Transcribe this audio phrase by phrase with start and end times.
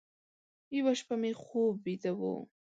[0.77, 2.21] یوه شپه مې خوب ویده و،